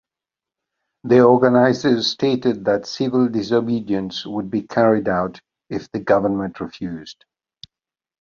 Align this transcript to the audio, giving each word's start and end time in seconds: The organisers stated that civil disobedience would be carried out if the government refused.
The 1.03 1.19
organisers 1.21 2.07
stated 2.07 2.65
that 2.65 2.87
civil 2.87 3.27
disobedience 3.29 4.25
would 4.25 4.49
be 4.49 4.63
carried 4.63 5.07
out 5.07 5.39
if 5.69 5.91
the 5.91 5.99
government 5.99 6.59
refused. 6.59 7.23